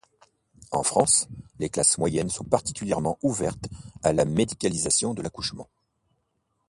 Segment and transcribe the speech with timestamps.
[0.71, 1.29] En France,
[1.59, 3.69] les classes moyennes sont particulièrement ouvertes
[4.01, 5.69] à la médicalisation de l’accouchement.